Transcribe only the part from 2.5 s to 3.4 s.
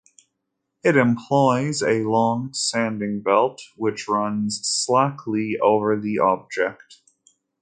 sanding